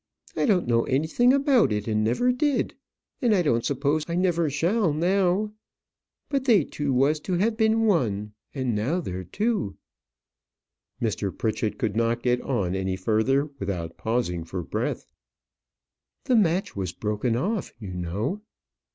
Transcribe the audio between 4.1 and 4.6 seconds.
never